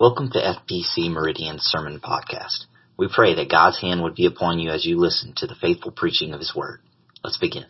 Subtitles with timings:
[0.00, 2.64] Welcome to FPC Meridian Sermon Podcast.
[2.96, 5.90] We pray that God's hand would be upon you as you listen to the faithful
[5.90, 6.80] preaching of His Word.
[7.22, 7.66] Let's begin.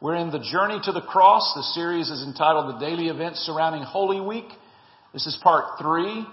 [0.00, 1.52] We're in the Journey to the Cross.
[1.54, 4.46] The series is entitled The Daily Events Surrounding Holy Week.
[5.12, 6.24] This is part three,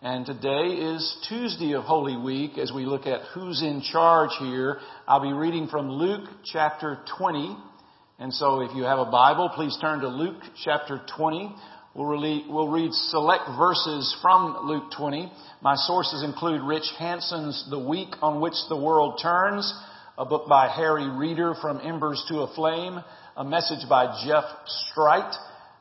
[0.00, 4.78] and today is Tuesday of Holy Week as we look at who's in charge here.
[5.08, 7.56] I'll be reading from Luke chapter 20.
[8.20, 11.52] And so if you have a Bible, please turn to Luke chapter 20.
[11.96, 15.32] We'll, read select verses from Luke 20.
[15.62, 19.72] My sources include Rich Hanson's The Week on Which the World Turns,
[20.18, 23.02] a book by Harry Reeder from Embers to a Flame,
[23.34, 25.34] a message by Jeff Strite,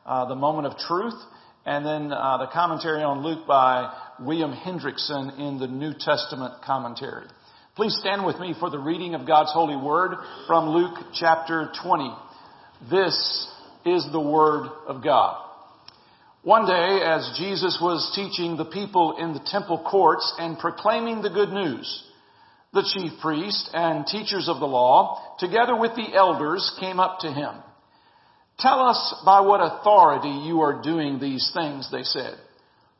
[0.05, 1.21] uh, The Moment of Truth,
[1.65, 7.27] and then uh, the commentary on Luke by William Hendriksen in the New Testament commentary.
[7.75, 10.11] Please stand with me for the reading of God's holy word
[10.47, 12.15] from Luke chapter 20.
[12.89, 13.51] This
[13.85, 15.44] is the word of God.
[16.45, 21.31] One day, as Jesus was teaching the people in the temple courts and proclaiming the
[21.31, 22.03] good news,
[22.71, 27.31] the chief priests and teachers of the law, together with the elders, came up to
[27.31, 27.55] him.
[28.59, 32.35] Tell us by what authority you are doing these things, they said.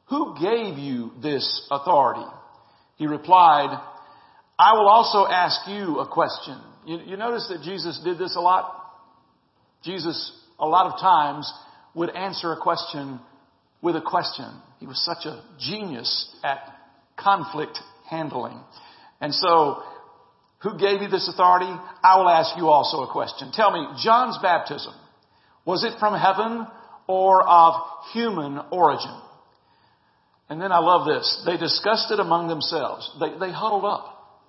[0.09, 2.25] Who gave you this authority?
[2.95, 3.80] He replied,
[4.58, 6.59] I will also ask you a question.
[6.88, 8.73] You, you notice that Jesus did this a lot?
[9.84, 11.53] Jesus, a lot of times,
[11.94, 13.19] would answer a question
[13.86, 14.45] with a question.
[14.80, 16.58] He was such a genius at
[17.17, 17.78] conflict
[18.09, 18.59] handling.
[19.22, 19.83] And so,
[20.64, 21.72] who gave you this authority?
[22.03, 23.52] I will ask you also a question.
[23.53, 24.94] Tell me, John's baptism,
[25.66, 26.66] was it from heaven
[27.08, 27.75] or of
[28.11, 29.22] human origin?
[30.50, 31.44] And then I love this.
[31.45, 33.09] They discussed it among themselves.
[33.19, 34.41] They, they huddled up.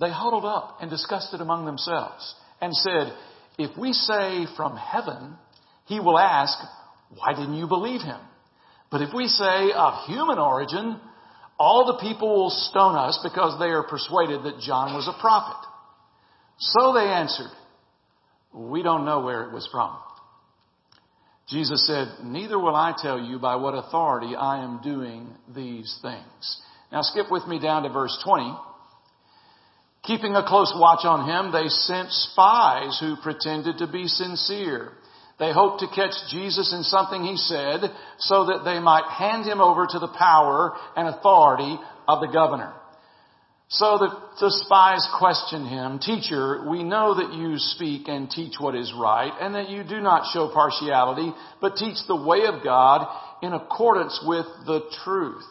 [0.00, 3.12] They huddled up and discussed it among themselves and said,
[3.58, 5.36] if we say from heaven,
[5.84, 6.56] he will ask,
[7.10, 8.20] why didn't you believe him?
[8.92, 11.00] But if we say of human origin,
[11.58, 15.66] all the people will stone us because they are persuaded that John was a prophet.
[16.58, 17.50] So they answered,
[18.54, 19.96] we don't know where it was from.
[21.48, 26.60] Jesus said, neither will I tell you by what authority I am doing these things.
[26.92, 28.54] Now skip with me down to verse 20.
[30.04, 34.92] Keeping a close watch on him, they sent spies who pretended to be sincere.
[35.42, 37.80] They hoped to catch Jesus in something he said
[38.18, 42.72] so that they might hand him over to the power and authority of the governor.
[43.66, 48.76] So the, the spies questioned him, Teacher, we know that you speak and teach what
[48.76, 53.08] is right and that you do not show partiality, but teach the way of God
[53.42, 55.42] in accordance with the truth.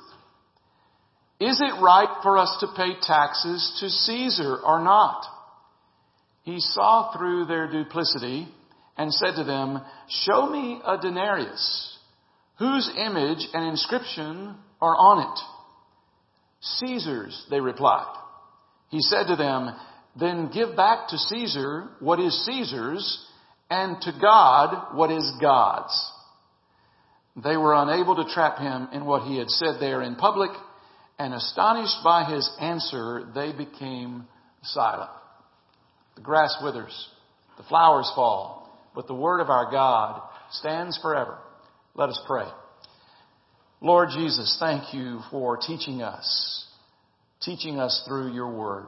[1.41, 5.25] Is it right for us to pay taxes to Caesar or not?
[6.43, 8.47] He saw through their duplicity
[8.97, 11.97] and said to them, Show me a denarius.
[12.59, 15.39] Whose image and inscription are on it?
[16.61, 18.15] Caesar's, they replied.
[18.89, 19.75] He said to them,
[20.19, 23.27] Then give back to Caesar what is Caesar's,
[23.69, 26.11] and to God what is God's.
[27.41, 30.51] They were unable to trap him in what he had said there in public,
[31.17, 34.27] and astonished by his answer, they became
[34.63, 35.09] silent.
[36.15, 37.09] The grass withers,
[37.57, 38.60] the flowers fall,
[38.95, 40.21] but the word of our God
[40.51, 41.37] stands forever.
[41.95, 42.47] Let us pray.
[43.81, 46.67] Lord Jesus, thank you for teaching us,
[47.41, 48.87] teaching us through your word.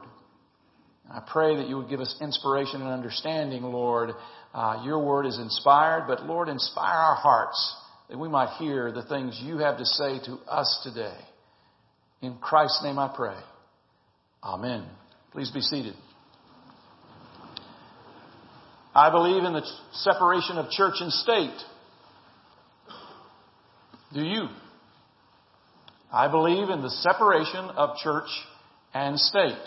[1.10, 4.10] I pray that you would give us inspiration and understanding, Lord.
[4.54, 7.76] Uh, your word is inspired, but Lord, inspire our hearts
[8.08, 11.18] that we might hear the things you have to say to us today.
[12.22, 13.36] In Christ's name I pray.
[14.42, 14.86] Amen.
[15.32, 15.94] Please be seated.
[18.94, 21.58] I believe in the separation of church and state.
[24.12, 24.46] Do you?
[26.12, 28.28] I believe in the separation of church
[28.94, 29.58] and state.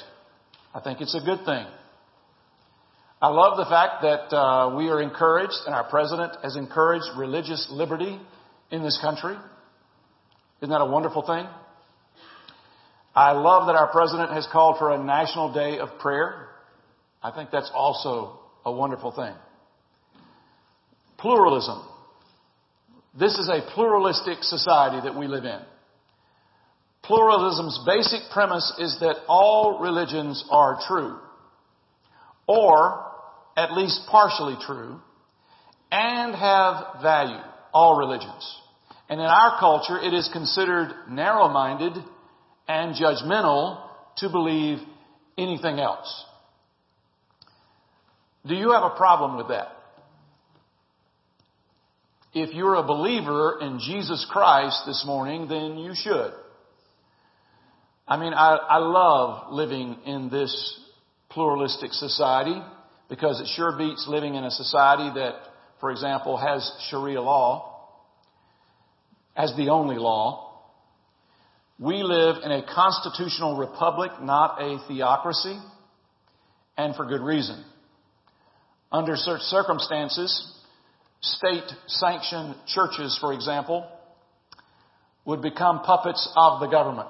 [0.73, 1.65] I think it's a good thing.
[3.21, 7.67] I love the fact that uh, we are encouraged, and our president has encouraged religious
[7.69, 8.17] liberty
[8.71, 9.35] in this country.
[10.61, 11.45] Isn't that a wonderful thing?
[13.13, 16.47] I love that our president has called for a national day of prayer.
[17.21, 19.33] I think that's also a wonderful thing.
[21.17, 21.87] Pluralism.
[23.17, 25.59] This is a pluralistic society that we live in.
[27.01, 31.17] Pluralism's basic premise is that all religions are true,
[32.45, 33.05] or
[33.55, 34.99] at least partially true,
[35.89, 37.41] and have value.
[37.73, 38.59] All religions.
[39.09, 41.93] And in our culture, it is considered narrow-minded
[42.67, 43.81] and judgmental
[44.17, 44.79] to believe
[45.37, 46.25] anything else.
[48.47, 49.67] Do you have a problem with that?
[52.33, 56.31] If you're a believer in Jesus Christ this morning, then you should.
[58.07, 60.79] I mean, I, I love living in this
[61.29, 62.61] pluralistic society
[63.09, 65.33] because it sure beats living in a society that,
[65.79, 67.89] for example, has Sharia law
[69.35, 70.61] as the only law.
[71.79, 75.59] We live in a constitutional republic, not a theocracy,
[76.77, 77.63] and for good reason.
[78.91, 80.53] Under such circumstances,
[81.21, 83.87] state sanctioned churches, for example,
[85.25, 87.09] would become puppets of the government.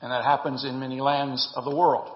[0.00, 2.08] And that happens in many lands of the world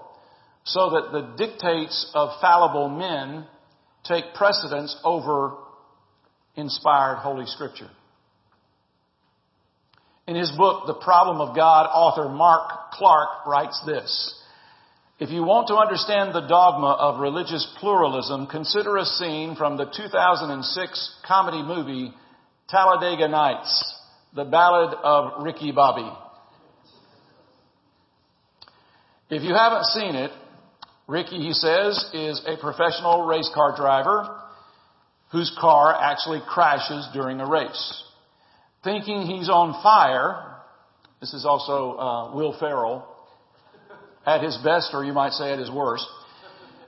[0.67, 3.47] so that the dictates of fallible men
[4.05, 5.55] take precedence over
[6.57, 7.89] inspired Holy Scripture.
[10.27, 14.35] In his book, The Problem of God, author Mark Clark writes this.
[15.19, 19.87] If you want to understand the dogma of religious pluralism, consider a scene from the
[19.87, 22.13] 2006 comedy movie
[22.69, 23.95] Talladega Nights,
[24.35, 26.07] the ballad of Ricky Bobby.
[29.31, 30.33] If you haven't seen it,
[31.07, 34.39] Ricky, he says, is a professional race car driver
[35.33, 38.05] whose car actually crashes during a race.
[38.85, 40.59] Thinking he's on fire,
[41.21, 43.16] this is also uh, Will Ferrell
[44.27, 46.05] at his best, or you might say at his worst.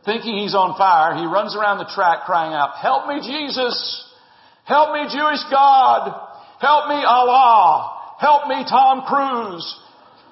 [0.04, 4.04] Thinking he's on fire, he runs around the track crying out, Help me, Jesus!
[4.64, 6.12] Help me, Jewish God!
[6.60, 8.16] Help me, Allah!
[8.18, 9.64] Help me, Tom Cruise!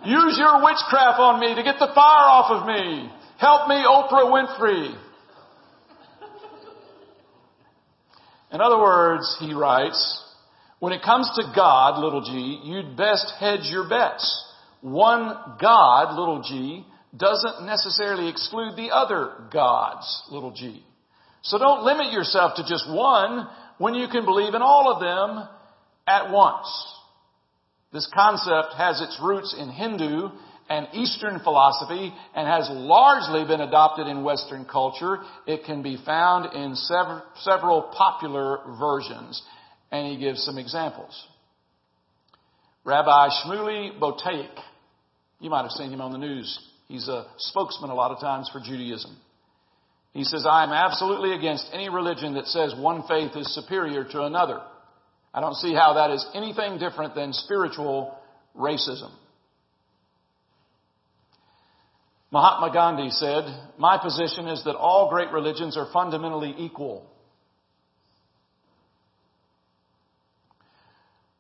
[0.04, 3.10] Use your witchcraft on me to get the fire off of me!
[3.38, 4.96] Help me, Oprah Winfrey.
[8.52, 10.22] In other words, he writes,
[10.78, 14.24] when it comes to God, little g, you'd best hedge your bets.
[14.82, 16.84] One God, little g,
[17.16, 20.84] doesn't necessarily exclude the other gods, little g.
[21.42, 23.48] So don't limit yourself to just one
[23.78, 25.48] when you can believe in all of them
[26.06, 26.66] at once.
[27.92, 30.28] This concept has its roots in Hindu
[30.68, 35.18] and Eastern philosophy and has largely been adopted in Western culture.
[35.46, 39.40] It can be found in several, popular versions.
[39.92, 41.26] And he gives some examples.
[42.84, 44.58] Rabbi Shmuley Boteach,
[45.38, 46.58] you might have seen him on the news.
[46.88, 49.16] He's a spokesman a lot of times for Judaism.
[50.12, 54.22] He says, I am absolutely against any religion that says one faith is superior to
[54.22, 54.60] another.
[55.34, 58.16] I don't see how that is anything different than spiritual
[58.56, 59.10] racism.
[62.30, 63.44] Mahatma Gandhi said,
[63.78, 67.10] My position is that all great religions are fundamentally equal.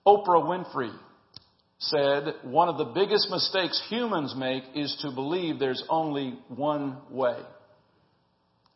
[0.06, 0.94] Oprah Winfrey
[1.78, 7.38] said, One of the biggest mistakes humans make is to believe there's only one way.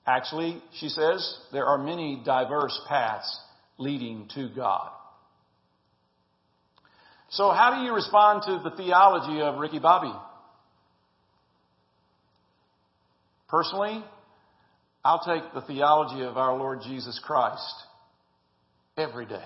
[0.06, 3.38] Actually, she says, there are many diverse paths
[3.78, 4.90] leading to God.
[7.30, 10.12] So, how do you respond to the theology of Ricky Bobby?
[13.48, 14.04] Personally,
[15.04, 17.74] I'll take the theology of our Lord Jesus Christ
[18.96, 19.44] every day.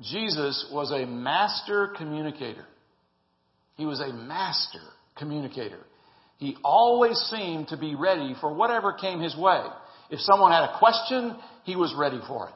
[0.00, 2.64] Jesus was a master communicator.
[3.76, 4.80] He was a master
[5.16, 5.80] communicator.
[6.38, 9.64] He always seemed to be ready for whatever came his way.
[10.10, 12.54] If someone had a question, he was ready for it.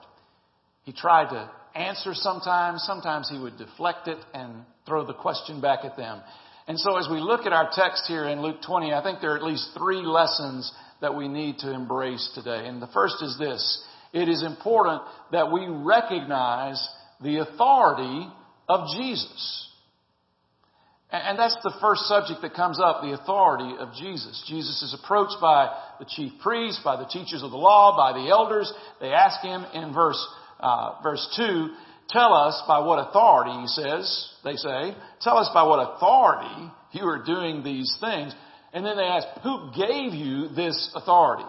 [0.84, 2.84] He tried to answer sometimes.
[2.86, 6.22] Sometimes he would deflect it and throw the question back at them.
[6.68, 9.32] And so as we look at our text here in Luke 20, I think there
[9.32, 12.66] are at least three lessons that we need to embrace today.
[12.66, 13.84] And the first is this.
[14.12, 16.86] It is important that we recognize
[17.22, 18.28] the authority
[18.68, 19.68] of Jesus.
[21.10, 24.42] And that's the first subject that comes up, the authority of Jesus.
[24.48, 28.30] Jesus is approached by the chief priests, by the teachers of the law, by the
[28.30, 28.72] elders.
[28.98, 30.26] They ask him in verse,
[30.58, 31.68] uh, verse 2,
[32.08, 37.04] Tell us by what authority, he says, they say, tell us by what authority you
[37.04, 38.34] are doing these things.
[38.72, 41.44] And then they ask, who gave you this authority?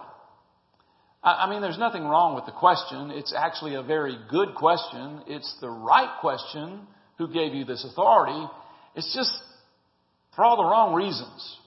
[1.23, 3.09] I mean, there's nothing wrong with the question.
[3.11, 5.21] It's actually a very good question.
[5.27, 6.81] It's the right question.
[7.17, 8.45] Who gave you this authority?
[8.95, 9.31] It's just
[10.35, 11.57] for all the wrong reasons.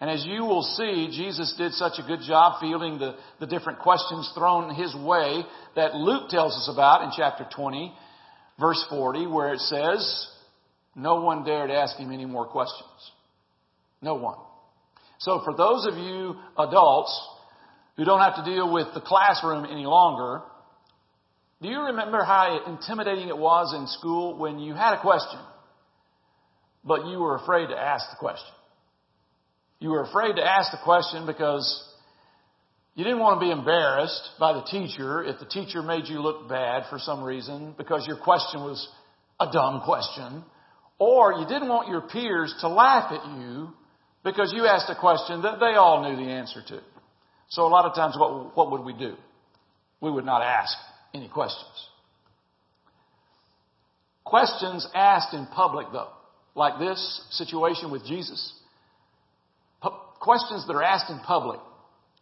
[0.00, 3.78] And as you will see, Jesus did such a good job fielding the, the different
[3.78, 5.44] questions thrown his way
[5.76, 7.94] that Luke tells us about in chapter 20,
[8.58, 10.28] verse 40, where it says,
[10.96, 12.90] no one dared ask him any more questions.
[14.02, 14.38] No one.
[15.18, 17.28] So for those of you adults
[17.96, 20.42] who don't have to deal with the classroom any longer,
[21.62, 25.40] do you remember how intimidating it was in school when you had a question,
[26.84, 28.52] but you were afraid to ask the question?
[29.78, 31.66] You were afraid to ask the question because
[32.94, 36.48] You didn't want to be embarrassed by the teacher if the teacher made you look
[36.48, 38.88] bad for some reason because your question was
[39.40, 40.44] a dumb question.
[41.00, 43.70] Or you didn't want your peers to laugh at you
[44.22, 46.80] because you asked a question that they all knew the answer to.
[47.48, 49.16] So a lot of times what, what would we do?
[50.00, 50.76] We would not ask
[51.12, 51.88] any questions.
[54.24, 56.10] Questions asked in public though,
[56.54, 58.52] like this situation with Jesus.
[60.20, 61.60] questions that are asked in public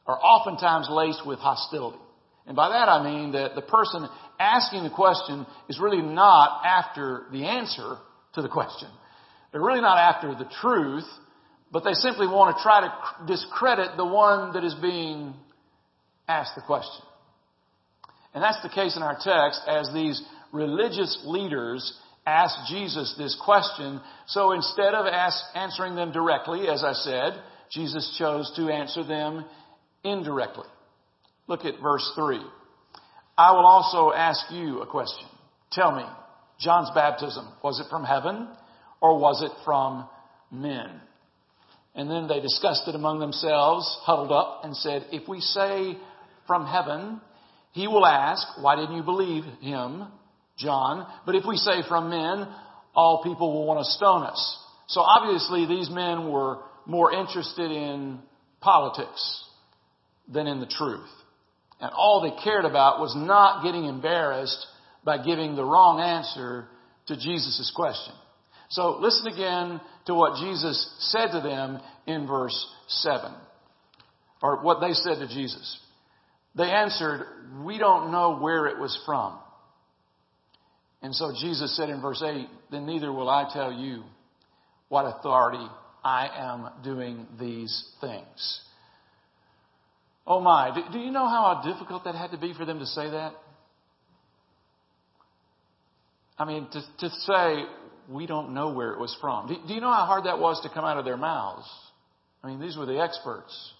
[0.06, 1.98] are oftentimes laced with hostility.
[2.46, 7.24] And by that I mean that the person asking the question is really not after
[7.30, 7.96] the answer
[8.34, 8.88] to the question.
[9.52, 11.04] They're really not after the truth,
[11.72, 15.34] but they simply want to try to discredit the one that is being
[16.28, 17.02] asked the question.
[18.34, 24.00] And that's the case in our text as these religious leaders ask Jesus this question.
[24.26, 29.44] So instead of ask, answering them directly, as I said, Jesus chose to answer them
[30.04, 30.66] indirectly.
[31.46, 32.40] Look at verse 3.
[33.36, 35.26] I will also ask you a question.
[35.72, 36.04] Tell me,
[36.60, 38.48] John's baptism, was it from heaven
[39.00, 40.06] or was it from
[40.50, 41.00] men?
[41.94, 45.98] And then they discussed it among themselves, huddled up, and said, If we say
[46.46, 47.20] from heaven,
[47.72, 50.06] he will ask, Why didn't you believe him,
[50.56, 51.06] John?
[51.26, 52.48] But if we say from men,
[52.94, 54.58] all people will want to stone us.
[54.88, 58.20] So obviously, these men were more interested in
[58.60, 59.44] politics
[60.28, 61.08] than in the truth.
[61.80, 64.66] And all they cared about was not getting embarrassed
[65.04, 66.66] by giving the wrong answer
[67.08, 68.14] to Jesus' question.
[68.72, 73.30] So listen again to what Jesus said to them in verse 7.
[74.42, 75.78] Or what they said to Jesus.
[76.56, 77.26] They answered,
[77.64, 79.38] We don't know where it was from.
[81.02, 84.04] And so Jesus said in verse 8, Then neither will I tell you
[84.88, 85.66] what authority
[86.02, 88.60] I am doing these things.
[90.26, 93.10] Oh my, do, you know how difficult that had to be for them to say
[93.10, 93.34] that?
[96.38, 97.64] I mean, to, to say,
[98.08, 99.48] we don't know where it was from.
[99.48, 101.68] Do, do you know how hard that was to come out of their mouths?
[102.42, 103.72] I mean, these were the experts.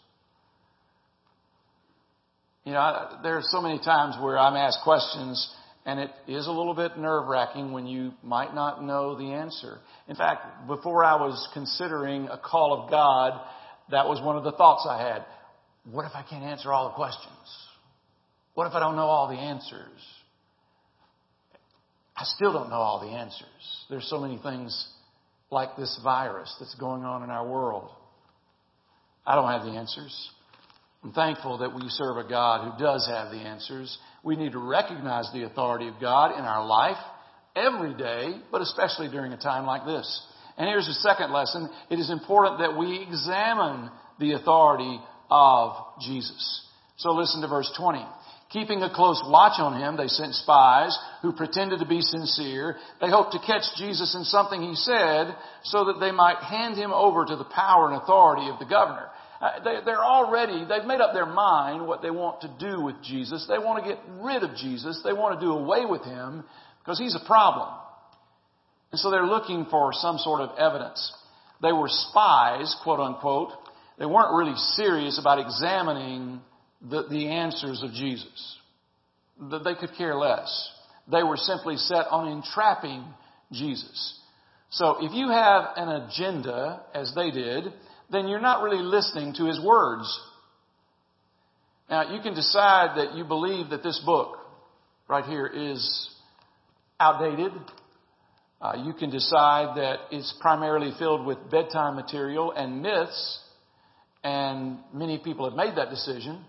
[2.65, 5.53] You know, I, there are so many times where I'm asked questions
[5.85, 9.79] and it is a little bit nerve wracking when you might not know the answer.
[10.09, 13.41] In fact, before I was considering a call of God,
[13.91, 15.25] that was one of the thoughts I had.
[15.91, 17.33] What if I can't answer all the questions?
[18.55, 20.01] What if I don't know all the answers?
[22.23, 23.85] I still don't know all the answers.
[23.91, 24.89] There's so many things
[25.51, 27.91] like this virus that's going on in our world.
[29.27, 30.31] I don't have the answers.
[31.03, 33.99] I'm thankful that we serve a God who does have the answers.
[34.23, 37.03] We need to recognize the authority of God in our life
[37.57, 40.25] every day, but especially during a time like this.
[40.57, 41.69] And here's the second lesson.
[41.91, 46.69] It is important that we examine the authority of Jesus.
[46.99, 47.99] So listen to verse 20.
[48.53, 52.77] Keeping a close watch on him, they sent spies who pretended to be sincere.
[53.01, 56.93] They hoped to catch Jesus in something he said so that they might hand him
[56.93, 59.09] over to the power and authority of the governor.
[59.41, 62.95] Uh, they, they're already, they've made up their mind what they want to do with
[63.03, 63.47] Jesus.
[63.49, 65.01] They want to get rid of Jesus.
[65.03, 66.45] They want to do away with him
[66.81, 67.69] because he's a problem.
[68.91, 71.13] And so they're looking for some sort of evidence.
[71.63, 73.53] They were spies, quote unquote,
[73.99, 76.41] they weren't really serious about examining
[76.89, 78.59] the, the answers of Jesus.
[79.51, 80.71] That they could care less.
[81.11, 83.05] They were simply set on entrapping
[83.51, 84.19] Jesus.
[84.71, 87.65] So if you have an agenda, as they did,
[88.11, 90.21] then you're not really listening to his words.
[91.91, 94.39] Now, you can decide that you believe that this book
[95.09, 96.11] right here is
[96.99, 97.53] outdated.
[98.61, 103.41] Uh, you can decide that it's primarily filled with bedtime material and myths
[104.25, 106.45] and many people have made that decision.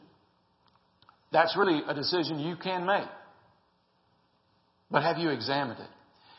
[1.34, 3.10] That's really a decision you can make.
[4.92, 5.90] But have you examined it?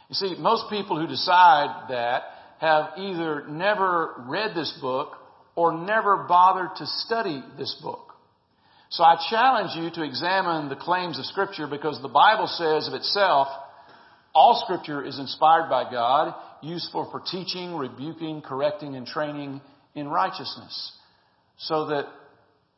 [0.09, 2.23] You see, most people who decide that
[2.61, 5.17] have either never read this book
[5.57, 8.15] or never bothered to study this book.
[8.91, 12.95] So I challenge you to examine the claims of Scripture because the Bible says of
[12.95, 13.49] itself,
[14.33, 19.61] all Scripture is inspired by God, useful for teaching, rebuking, correcting, and training
[19.97, 20.93] in righteousness
[21.57, 22.07] so that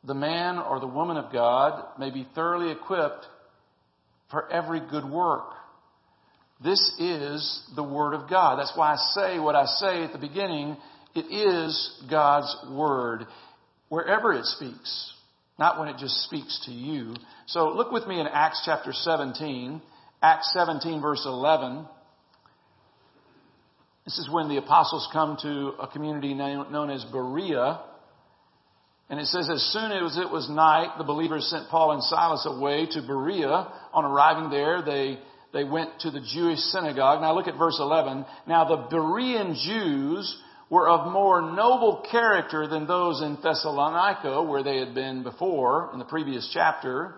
[0.07, 3.25] the man or the woman of God may be thoroughly equipped
[4.31, 5.51] for every good work.
[6.63, 8.57] This is the Word of God.
[8.57, 10.77] That's why I say what I say at the beginning.
[11.13, 13.27] It is God's Word.
[13.89, 15.13] Wherever it speaks.
[15.59, 17.13] Not when it just speaks to you.
[17.47, 19.81] So look with me in Acts chapter 17.
[20.21, 21.85] Acts 17 verse 11.
[24.05, 27.81] This is when the apostles come to a community known as Berea.
[29.09, 32.45] And it says, as soon as it was night, the believers sent Paul and Silas
[32.45, 33.71] away to Berea.
[33.93, 35.17] On arriving there, they,
[35.53, 37.21] they went to the Jewish synagogue.
[37.21, 38.25] Now look at verse 11.
[38.47, 40.37] Now the Berean Jews
[40.69, 45.99] were of more noble character than those in Thessalonica, where they had been before in
[45.99, 47.15] the previous chapter.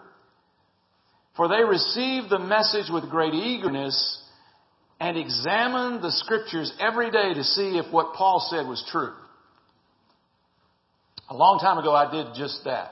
[1.36, 4.22] For they received the message with great eagerness
[5.00, 9.13] and examined the scriptures every day to see if what Paul said was true.
[11.29, 12.91] A long time ago, I did just that.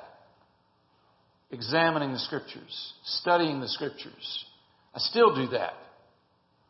[1.50, 4.46] Examining the scriptures, studying the scriptures.
[4.94, 5.74] I still do that.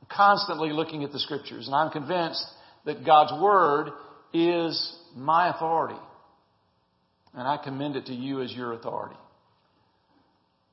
[0.02, 2.46] I'm constantly looking at the scriptures, and I'm convinced
[2.86, 3.90] that God's Word
[4.34, 6.00] is my authority.
[7.34, 9.18] And I commend it to you as your authority.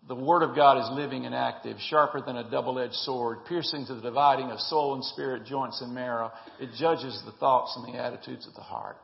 [0.07, 3.87] The Word of God is living and active, sharper than a double edged sword, piercing
[3.87, 6.31] to the dividing of soul and spirit, joints and marrow.
[6.61, 8.99] It judges the thoughts and the attitudes of the heart.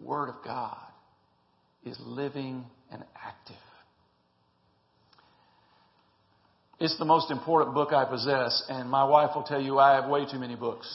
[0.00, 0.76] Word of God
[1.84, 3.56] is living and active.
[6.78, 10.10] It's the most important book I possess, and my wife will tell you I have
[10.10, 10.86] way too many books.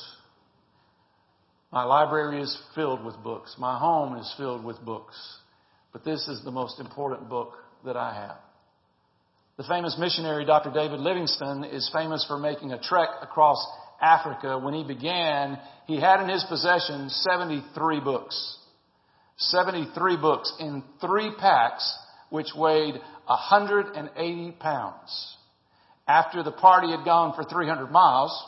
[1.72, 3.55] My library is filled with books.
[3.58, 5.15] My home is filled with books.
[5.91, 7.53] But this is the most important book
[7.86, 8.38] that I have.
[9.58, 10.72] The famous missionary Dr.
[10.72, 13.65] David Livingstone is famous for making a trek across
[14.01, 14.60] Africa.
[14.60, 18.58] When he began, he had in his possession 73 books.
[19.41, 21.98] 73 books in three packs,
[22.29, 22.95] which weighed
[23.25, 25.38] 180 pounds.
[26.07, 28.45] After the party had gone for 300 miles,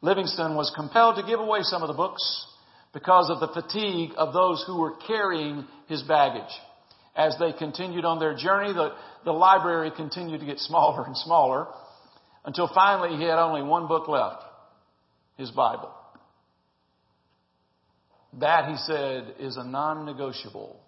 [0.00, 2.46] Livingstone was compelled to give away some of the books
[2.92, 6.52] because of the fatigue of those who were carrying his baggage.
[7.16, 8.94] As they continued on their journey, the,
[9.24, 11.66] the library continued to get smaller and smaller
[12.44, 14.42] until finally he had only one book left
[15.36, 15.92] his Bible.
[18.34, 20.80] That, he said, is a non negotiable.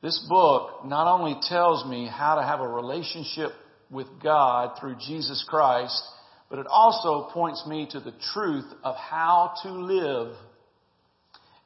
[0.00, 3.50] This book not only tells me how to have a relationship
[3.90, 6.02] with God through Jesus Christ,
[6.48, 10.34] but it also points me to the truth of how to live.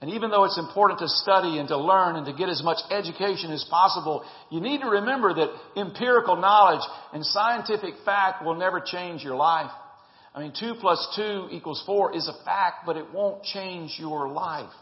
[0.00, 2.78] And even though it's important to study and to learn and to get as much
[2.90, 8.80] education as possible, you need to remember that empirical knowledge and scientific fact will never
[8.80, 9.70] change your life.
[10.34, 14.28] I mean, 2 plus 2 equals 4 is a fact, but it won't change your
[14.28, 14.72] life.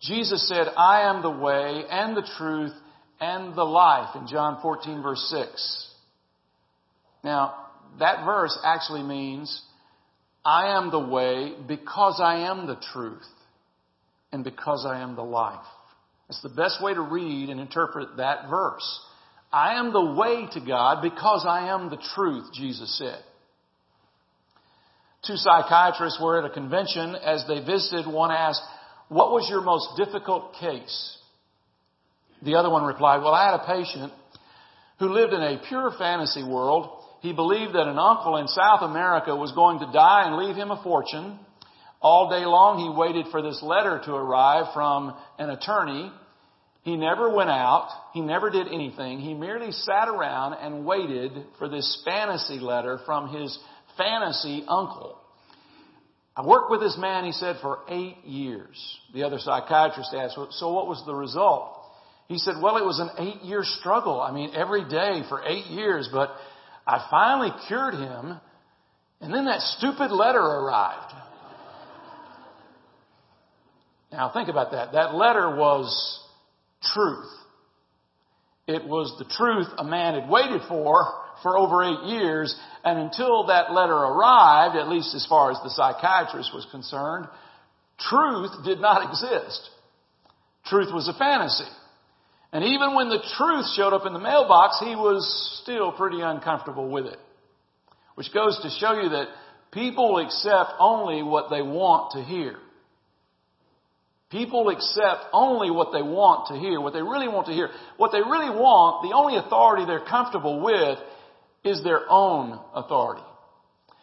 [0.00, 2.72] Jesus said, I am the way and the truth
[3.20, 5.90] and the life in John 14 verse 6.
[7.22, 7.54] Now,
[7.98, 9.62] that verse actually means,
[10.44, 13.22] I am the way because I am the truth
[14.30, 15.64] and because I am the life.
[16.28, 19.00] It's the best way to read and interpret that verse.
[19.50, 23.22] I am the way to God because I am the truth, Jesus said.
[25.26, 27.14] Two psychiatrists were at a convention.
[27.14, 28.62] As they visited, one asked,
[29.08, 31.18] What was your most difficult case?
[32.42, 34.12] The other one replied, Well, I had a patient
[34.98, 39.34] who lived in a pure fantasy world he believed that an uncle in South America
[39.34, 41.38] was going to die and leave him a fortune.
[42.02, 46.12] All day long he waited for this letter to arrive from an attorney.
[46.82, 47.88] He never went out.
[48.12, 49.20] He never did anything.
[49.20, 53.58] He merely sat around and waited for this fantasy letter from his
[53.96, 55.18] fantasy uncle.
[56.36, 58.98] I worked with this man, he said, for eight years.
[59.12, 61.80] The other psychiatrist asked, so what was the result?
[62.28, 64.20] He said, well, it was an eight year struggle.
[64.20, 66.30] I mean, every day for eight years, but
[66.86, 68.40] I finally cured him,
[69.20, 71.12] and then that stupid letter arrived.
[74.10, 74.92] Now think about that.
[74.92, 76.20] That letter was
[76.94, 77.30] truth.
[78.66, 81.04] It was the truth a man had waited for
[81.42, 85.70] for over eight years, and until that letter arrived, at least as far as the
[85.70, 87.26] psychiatrist was concerned,
[87.98, 89.70] truth did not exist.
[90.66, 91.68] Truth was a fantasy.
[92.52, 96.88] And even when the truth showed up in the mailbox, he was still pretty uncomfortable
[96.88, 97.18] with it.
[98.14, 99.26] Which goes to show you that
[99.72, 102.56] people accept only what they want to hear.
[104.30, 107.68] People accept only what they want to hear, what they really want to hear.
[107.98, 110.98] What they really want, the only authority they're comfortable with,
[111.64, 113.22] is their own authority.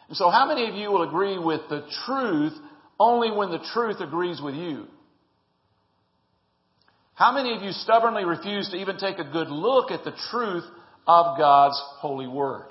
[0.08, 2.52] And so how many of you will agree with the truth
[2.98, 4.86] only when the truth agrees with you?
[7.14, 10.64] How many of you stubbornly refuse to even take a good look at the truth
[11.06, 12.66] of God's holy word?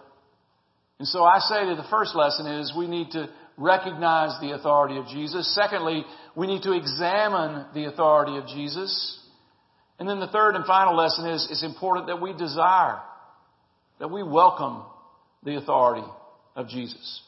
[1.00, 3.30] And so I say that the first lesson is we need to
[3.62, 5.54] recognize the authority of Jesus.
[5.56, 6.04] Secondly,
[6.36, 9.20] we need to examine the authority of Jesus.
[10.00, 13.00] And then the third and final lesson is it's important that we desire,
[14.00, 14.84] that we welcome
[15.44, 16.08] the authority
[16.56, 17.22] of Jesus.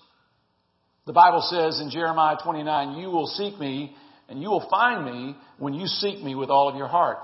[1.06, 3.96] The Bible says in Jeremiah 29, you will seek me
[4.30, 7.18] and you will find me when you seek me with all of your heart.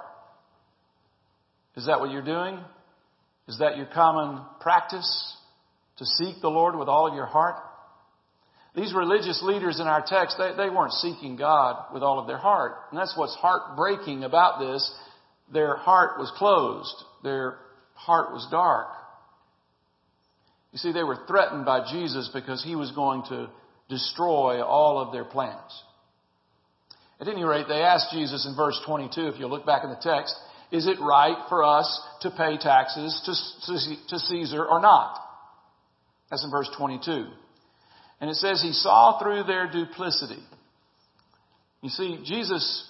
[1.76, 2.60] Is that what you're doing?
[3.48, 5.36] Is that your common practice?
[5.98, 7.56] To seek the Lord with all of your heart?
[8.80, 12.38] These religious leaders in our text, they, they weren't seeking God with all of their
[12.38, 12.76] heart.
[12.90, 14.90] And that's what's heartbreaking about this.
[15.52, 16.96] Their heart was closed.
[17.22, 17.58] Their
[17.94, 18.88] heart was dark.
[20.72, 23.50] You see, they were threatened by Jesus because he was going to
[23.90, 25.84] destroy all of their plans.
[27.20, 30.00] At any rate, they asked Jesus in verse 22, if you look back in the
[30.02, 30.34] text,
[30.72, 33.74] is it right for us to pay taxes to,
[34.08, 35.20] to Caesar or not?
[36.30, 37.26] That's in verse 22.
[38.22, 40.42] And it says he saw through their duplicity.
[41.82, 42.86] You see, Jesus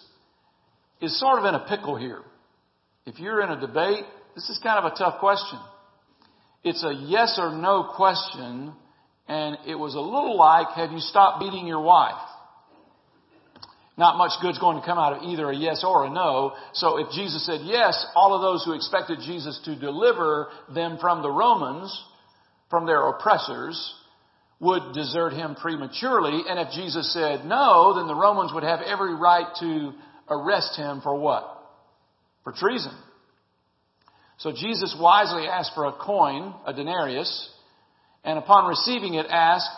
[1.02, 2.22] is sort of in a pickle here.
[3.06, 5.60] If you're in a debate, this is kind of a tough question.
[6.63, 8.74] It's a yes or no question,
[9.28, 12.28] and it was a little like, have you stopped beating your wife?
[13.98, 16.54] Not much good's going to come out of either a yes or a no.
[16.74, 21.22] So if Jesus said yes, all of those who expected Jesus to deliver them from
[21.22, 22.06] the Romans,
[22.70, 23.94] from their oppressors,
[24.60, 26.43] would desert him prematurely.
[26.48, 29.93] And if Jesus said no, then the Romans would have every right to
[30.30, 31.45] arrest him for what?
[32.43, 32.93] For treason.
[34.38, 37.50] So Jesus wisely asked for a coin, a denarius,
[38.24, 39.69] and upon receiving it asked,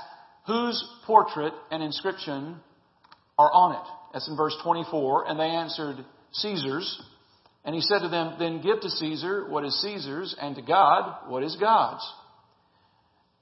[0.47, 2.57] whose portrait and inscription
[3.37, 3.91] are on it?
[4.13, 5.29] That's in verse 24.
[5.29, 7.01] And they answered, Caesar's.
[7.63, 11.29] And he said to them, Then give to Caesar what is Caesar's, and to God
[11.29, 12.03] what is God's.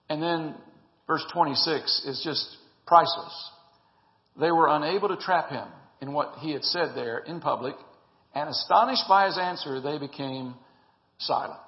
[0.10, 0.56] And then
[1.10, 2.48] verse 26 is just
[2.88, 3.52] priceless.
[4.39, 5.67] They were unable to trap him
[6.02, 7.76] in what he had said there in public,
[8.34, 10.56] and astonished by his answer, they became
[11.17, 11.60] silent.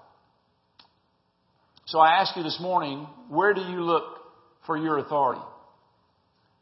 [1.88, 4.04] So I ask you this morning, where do you look
[4.66, 5.42] for your authority?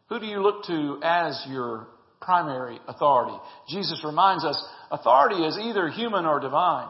[0.08, 1.88] Who do you look to as your
[2.22, 3.38] primary authority.
[3.70, 4.62] Jesus reminds us
[4.92, 6.88] authority is either human or divine.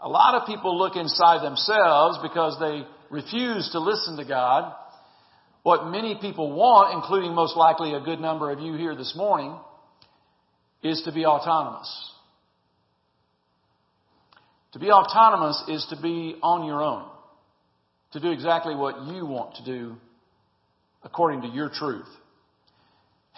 [0.00, 4.74] A lot of people look inside themselves because they refuse to listen to God.
[5.62, 9.56] What many people want, including most likely a good number of you here this morning,
[10.82, 12.12] is to be autonomous.
[14.72, 17.08] To be autonomous is to be on your own.
[18.12, 19.96] To do exactly what you want to do
[21.02, 22.08] according to your truth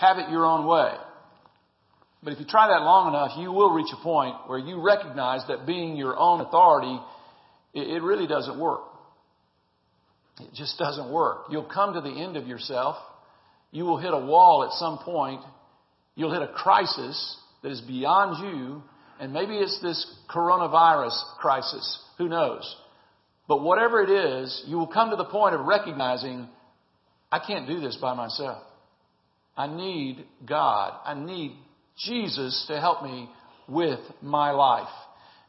[0.00, 0.92] have it your own way.
[2.22, 5.42] But if you try that long enough, you will reach a point where you recognize
[5.48, 6.98] that being your own authority,
[7.74, 8.80] it really doesn't work.
[10.42, 11.46] It just doesn't work.
[11.50, 12.96] You'll come to the end of yourself.
[13.70, 15.42] You will hit a wall at some point.
[16.14, 18.82] You'll hit a crisis that is beyond you.
[19.20, 21.98] And maybe it's this coronavirus crisis.
[22.18, 22.76] Who knows?
[23.46, 26.48] But whatever it is, you will come to the point of recognizing,
[27.30, 28.62] I can't do this by myself.
[29.56, 30.94] I need God.
[31.04, 31.56] I need
[31.98, 33.28] Jesus to help me
[33.68, 34.88] with my life.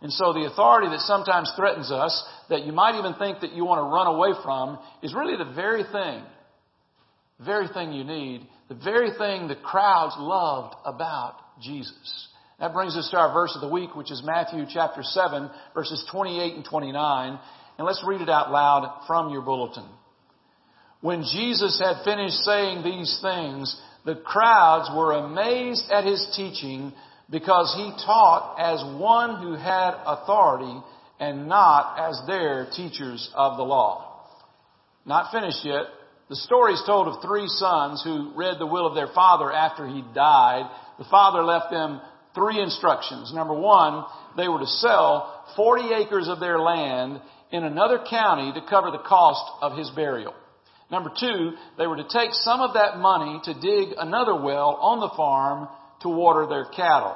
[0.01, 3.65] And so the authority that sometimes threatens us, that you might even think that you
[3.65, 6.23] want to run away from, is really the very thing,
[7.37, 12.27] the very thing you need, the very thing the crowds loved about Jesus.
[12.59, 16.07] That brings us to our verse of the week, which is Matthew chapter 7, verses
[16.11, 17.39] 28 and 29.
[17.77, 19.87] And let's read it out loud from your bulletin.
[21.01, 26.93] When Jesus had finished saying these things, the crowds were amazed at his teaching
[27.31, 30.81] because he taught as one who had authority
[31.19, 34.27] and not as their teachers of the law.
[35.05, 35.83] Not finished yet.
[36.29, 39.87] The story is told of three sons who read the will of their father after
[39.87, 40.69] he died.
[40.97, 42.01] The father left them
[42.35, 43.33] three instructions.
[43.33, 44.05] Number one,
[44.37, 49.03] they were to sell 40 acres of their land in another county to cover the
[49.05, 50.33] cost of his burial.
[50.89, 54.99] Number two, they were to take some of that money to dig another well on
[54.99, 55.67] the farm
[56.01, 57.15] to water their cattle.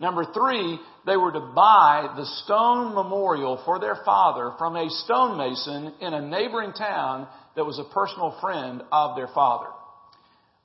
[0.00, 5.94] Number three, they were to buy the stone memorial for their father from a stonemason
[6.00, 7.26] in a neighboring town
[7.56, 9.66] that was a personal friend of their father.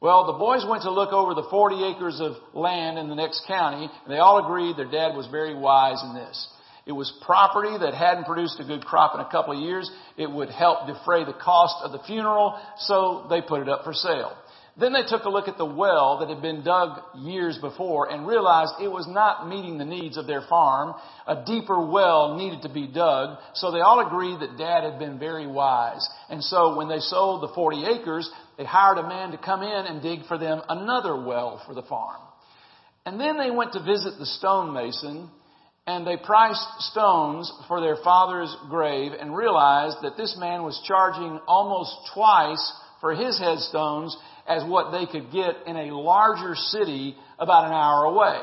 [0.01, 3.45] Well, the boys went to look over the 40 acres of land in the next
[3.47, 6.47] county, and they all agreed their dad was very wise in this.
[6.85, 9.89] It was property that hadn't produced a good crop in a couple of years.
[10.17, 13.93] It would help defray the cost of the funeral, so they put it up for
[13.93, 14.35] sale.
[14.75, 18.25] Then they took a look at the well that had been dug years before and
[18.25, 20.95] realized it was not meeting the needs of their farm.
[21.27, 25.19] A deeper well needed to be dug, so they all agreed that dad had been
[25.19, 26.07] very wise.
[26.27, 29.85] And so when they sold the 40 acres, they hired a man to come in
[29.85, 32.21] and dig for them another well for the farm.
[33.05, 35.29] And then they went to visit the stonemason
[35.85, 41.39] and they priced stones for their father's grave and realized that this man was charging
[41.45, 44.15] almost twice for his headstones
[44.47, 48.39] as what they could get in a larger city about an hour away.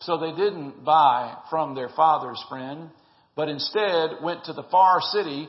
[0.00, 2.90] So they didn't buy from their father's friend,
[3.36, 5.48] but instead went to the far city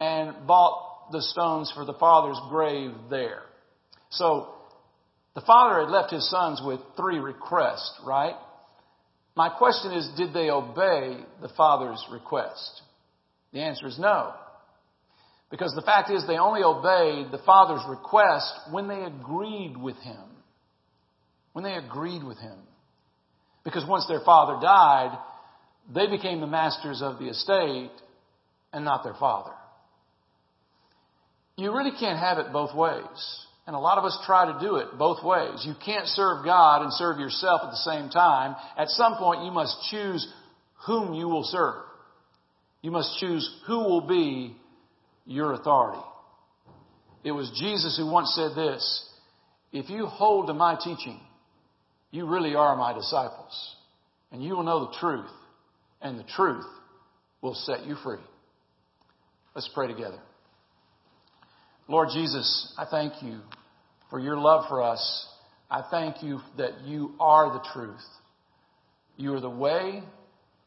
[0.00, 3.42] and bought the stones for the father's grave there.
[4.10, 4.54] So
[5.34, 8.34] the father had left his sons with three requests, right?
[9.34, 12.82] My question is, did they obey the father's request?
[13.52, 14.32] The answer is no.
[15.50, 20.22] Because the fact is, they only obeyed the father's request when they agreed with him.
[21.52, 22.58] When they agreed with him.
[23.64, 25.16] Because once their father died,
[25.94, 27.92] they became the masters of the estate
[28.72, 29.52] and not their father.
[31.56, 33.46] You really can't have it both ways.
[33.66, 35.64] And a lot of us try to do it both ways.
[35.66, 38.54] You can't serve God and serve yourself at the same time.
[38.76, 40.26] At some point, you must choose
[40.86, 41.82] whom you will serve.
[42.82, 44.56] You must choose who will be
[45.26, 46.02] your authority.
[47.24, 49.04] It was Jesus who once said this
[49.72, 51.20] If you hold to my teaching,
[52.10, 53.76] you really are my disciples,
[54.32, 55.30] and you will know the truth,
[56.00, 56.64] and the truth
[57.42, 58.20] will set you free.
[59.54, 60.18] Let's pray together.
[61.88, 63.40] Lord Jesus, I thank you
[64.10, 65.26] for your love for us.
[65.70, 68.04] I thank you that you are the truth.
[69.16, 70.02] You are the way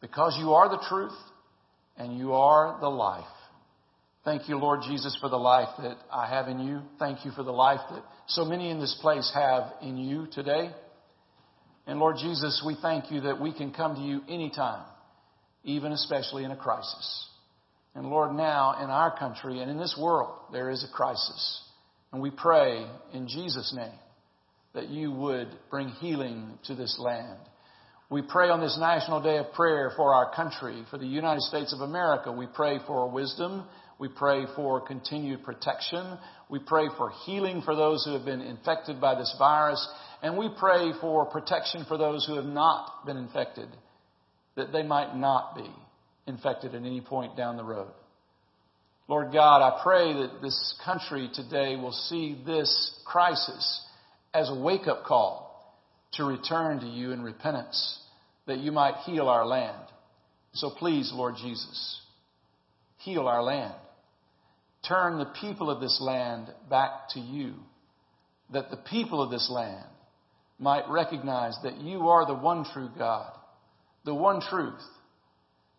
[0.02, 1.18] because you are the truth
[1.98, 3.26] and you are the life.
[4.30, 6.82] Thank you, Lord Jesus, for the life that I have in you.
[7.00, 10.70] Thank you for the life that so many in this place have in you today.
[11.88, 14.86] And Lord Jesus, we thank you that we can come to you anytime,
[15.64, 17.28] even especially in a crisis.
[17.96, 21.64] And Lord, now in our country and in this world, there is a crisis.
[22.14, 23.98] And we pray in Jesus' name
[24.76, 27.40] that you would bring healing to this land.
[28.12, 31.74] We pray on this National Day of Prayer for our country, for the United States
[31.74, 32.32] of America.
[32.32, 33.66] We pray for wisdom.
[34.00, 36.18] We pray for continued protection.
[36.50, 39.86] We pray for healing for those who have been infected by this virus.
[40.24, 43.68] And we pray for protection for those who have not been infected,
[44.56, 45.70] that they might not be
[46.28, 47.92] infected at any point down the road.
[49.10, 53.86] Lord God, I pray that this country today will see this crisis
[54.34, 55.76] as a wake up call
[56.14, 58.00] to return to you in repentance,
[58.46, 59.84] that you might heal our land.
[60.54, 62.02] So please, Lord Jesus,
[62.98, 63.74] heal our land.
[64.88, 67.56] Turn the people of this land back to you,
[68.52, 69.86] that the people of this land
[70.58, 73.32] might recognize that you are the one true God,
[74.06, 74.82] the one truth,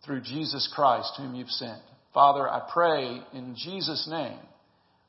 [0.04, 1.80] through Jesus Christ, whom you've sent.
[2.14, 4.38] Father, I pray in Jesus' name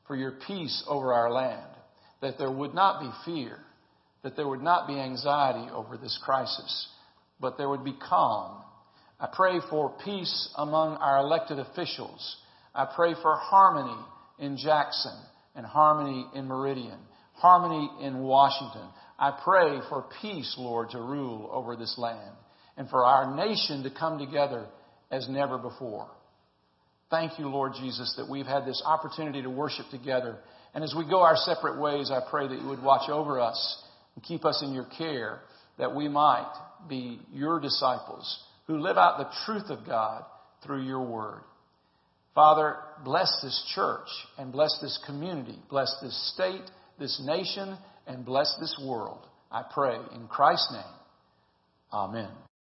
[0.06, 1.66] for your peace over our land,
[2.20, 3.58] that there would not be fear,
[4.22, 6.88] that there would not be anxiety over this crisis,
[7.40, 8.62] but there would be calm.
[9.18, 12.36] I pray for peace among our elected officials.
[12.74, 14.00] I pray for harmony
[14.38, 15.16] in Jackson
[15.54, 16.98] and harmony in Meridian,
[17.34, 18.88] harmony in Washington.
[19.18, 22.34] I pray for peace, Lord, to rule over this land
[22.76, 24.66] and for our nation to come together
[25.10, 26.08] as never before.
[27.10, 30.38] Thank you, Lord Jesus, that we've had this opportunity to worship together.
[30.74, 33.84] And as we go our separate ways, I pray that you would watch over us
[34.14, 35.40] and keep us in your care,
[35.78, 36.50] that we might
[36.88, 40.24] be your disciples who live out the truth of God
[40.64, 41.42] through your word.
[42.34, 48.56] Father, bless this church and bless this community, bless this state, this nation, and bless
[48.58, 49.26] this world.
[49.50, 50.94] I pray in Christ's name.
[51.92, 52.30] Amen.